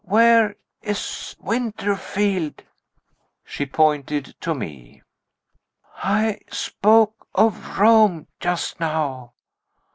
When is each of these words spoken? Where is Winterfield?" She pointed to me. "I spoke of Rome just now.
Where 0.03 0.55
is 0.81 1.35
Winterfield?" 1.39 2.63
She 3.45 3.67
pointed 3.67 4.33
to 4.41 4.55
me. 4.55 5.03
"I 5.97 6.39
spoke 6.49 7.27
of 7.35 7.77
Rome 7.77 8.25
just 8.39 8.79
now. 8.79 9.33